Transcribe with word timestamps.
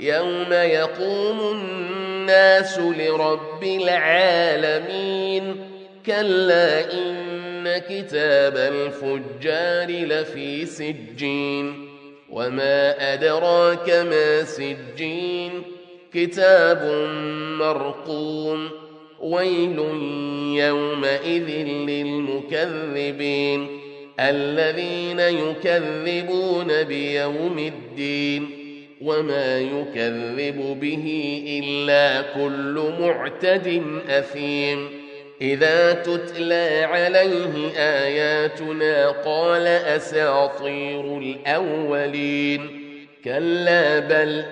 يوم 0.00 0.52
يقوم 0.52 1.40
الناس 1.40 2.78
لرب 2.78 3.64
العالمين 3.64 5.56
كلا 6.06 6.92
إن 6.92 7.78
كتاب 7.78 8.56
الفجار 8.56 9.88
لفي 9.90 10.66
سجين 10.66 11.88
وما 12.30 13.12
أدراك 13.14 13.90
ما 13.90 14.44
سجين 14.44 15.62
كتاب 16.14 16.84
مرقوم 17.58 18.68
ويل 19.20 19.78
يومئذ 20.58 21.48
للمكذبين 21.88 23.80
الذين 24.20 25.20
يكذبون 25.20 26.82
بيوم 26.82 27.58
الدين 27.58 28.59
وما 29.00 29.58
يكذب 29.58 30.80
به 30.80 31.42
إلا 31.64 32.22
كل 32.22 32.92
معتد 33.00 33.82
أثيم. 34.08 34.88
إذا 35.42 35.92
تتلى 35.92 36.84
عليه 36.84 37.70
آياتنا 37.76 39.08
قال 39.08 39.66
أساطير 39.66 41.18
الأولين. 41.18 42.60
كلا 43.24 43.98
بل 43.98 44.44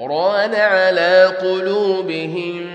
ران 0.00 0.54
على 0.54 1.32
قلوبهم 1.42 2.66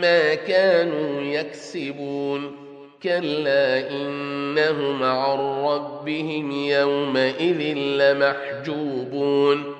ما 0.00 0.34
كانوا 0.34 1.22
يكسبون. 1.22 2.56
كلا 3.02 3.90
إنهم 3.90 5.02
عن 5.02 5.38
ربهم 5.64 6.50
يومئذ 6.50 7.76
لمحجوبون. 7.76 9.79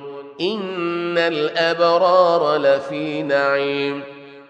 إن 0.41 1.17
الأبرار 1.17 2.57
لفي 2.57 3.21
نعيم 3.23 4.03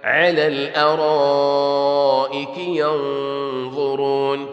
على 0.03 0.47
الأرائك 0.47 1.87
ينظرون 2.57 4.47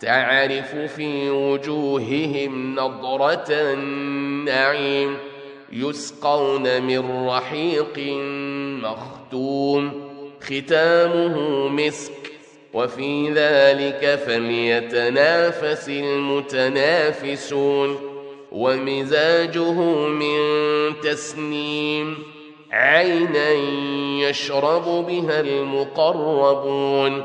تعرف 0.00 0.74
في 0.76 1.30
وجوههم 1.30 2.74
نضرة 2.74 3.46
النعيم 3.50 5.16
يسقون 5.72 6.82
من 6.82 7.26
رحيق 7.28 7.98
مختوم 8.82 10.10
ختامه 10.42 11.68
مسك 11.68 12.12
وفي 12.74 13.30
ذلك 13.30 14.18
فليتنافس 14.26 15.88
المتنافسون 15.88 17.30
ومزاجه 18.52 19.80
من 20.08 20.38
تسنيم 21.02 22.18
عينا 22.72 23.50
يشرب 24.28 25.06
بها 25.06 25.40
المقربون 25.40 27.22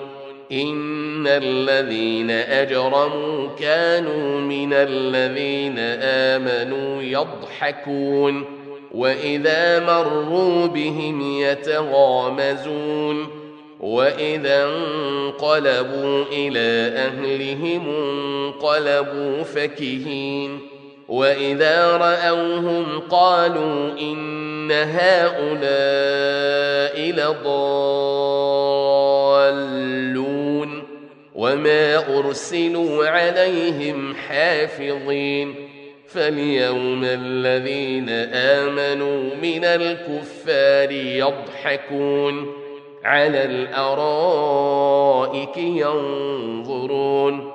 إن 0.52 1.28
الذين 1.28 2.32
أجرموا 2.32 3.48
كانوا 3.60 4.40
من 4.42 4.74
الذين 4.74 5.80
آمنوا 6.02 7.02
يضحكون 7.02 8.46
وإذا 8.92 9.80
مروا 9.86 10.66
بهم 10.66 11.40
يتغامزون 11.42 13.28
وإذا 13.80 14.66
انقلبوا 14.66 16.24
إلى 16.32 16.94
أهلهم 16.98 17.90
انقلبوا 17.90 19.44
فكهين 19.44 20.75
وإذا 21.08 21.98
رأوهم 21.98 23.00
قالوا 23.00 24.00
إن 24.00 24.72
هؤلاء 24.72 25.76
لضالون 27.12 28.56
وما 31.36 32.18
أرسلوا 32.18 33.08
عليهم 33.08 34.16
حافظين 34.16 35.56
فاليوم 36.08 37.04
الذين 37.04 38.10
آمنوا 38.34 39.36
من 39.42 39.66
الكفار 39.66 40.92
يضحكون 40.92 42.54
على 43.04 43.46
الأرائك 43.46 44.78
ينظرون 45.58 47.55